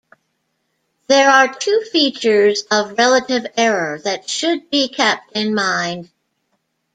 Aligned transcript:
There 1.05 1.29
are 1.29 1.47
two 1.53 1.85
features 1.91 2.63
of 2.71 2.97
relative 2.97 3.45
error 3.55 3.99
that 3.99 4.27
should 4.27 4.71
be 4.71 4.87
kept 4.89 5.33
in 5.33 5.53
mind. 5.53 6.09